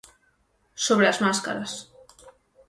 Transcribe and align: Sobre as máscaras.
Sobre 0.85 1.05
as 1.09 1.21
máscaras. 1.25 1.71